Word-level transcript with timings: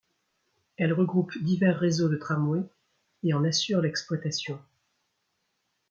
Elle 0.77 0.93
regroupe 0.93 1.37
divers 1.43 1.77
réseaux 1.79 2.09
de 2.09 2.15
tramways 2.15 2.65
et 3.21 3.35
en 3.35 3.43
assure 3.45 3.81
l'exploitation. 3.81 4.59